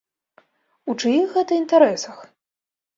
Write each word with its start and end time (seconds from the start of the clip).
У 0.89 0.97
чыіх 1.05 1.27
гэта 1.37 1.51
інтарэсах? 1.65 2.29